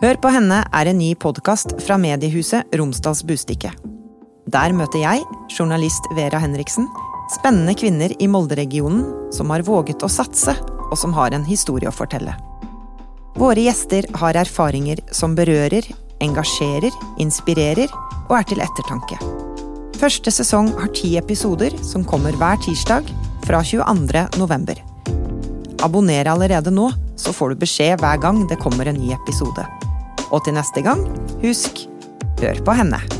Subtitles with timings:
[0.00, 3.68] Hør på henne er en ny podkast fra mediehuset Romsdals Bustikke.
[4.48, 6.86] Der møter jeg, journalist Vera Henriksen,
[7.34, 9.02] spennende kvinner i Molde-regionen
[9.36, 10.54] som har våget å satse,
[10.88, 12.32] og som har en historie å fortelle.
[13.36, 15.84] Våre gjester har erfaringer som berører,
[16.24, 17.92] engasjerer, inspirerer
[18.30, 19.20] og er til ettertanke.
[20.00, 23.12] Første sesong har ti episoder som kommer hver tirsdag
[23.44, 24.24] fra 22.
[24.40, 24.80] november.
[25.84, 26.88] Abonner allerede nå,
[27.20, 29.68] så får du beskjed hver gang det kommer en ny episode.
[30.30, 31.02] Og til neste gang,
[31.42, 31.84] husk
[32.40, 33.19] hør på henne.